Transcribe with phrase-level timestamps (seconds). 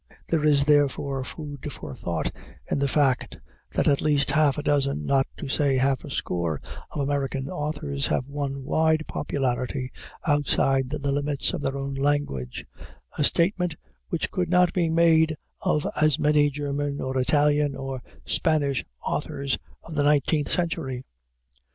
[0.29, 2.31] There is therefore food for thought
[2.71, 3.37] in the fact
[3.73, 8.07] that at least half a dozen, not to say half a score, of American authors
[8.07, 9.91] have won wide popularity
[10.25, 12.65] outside the limits of their own language,
[13.19, 13.75] a statement
[14.09, 19.93] which could not be made of as many German or Italian or Spanish authors of
[19.93, 21.03] the nineteenth century.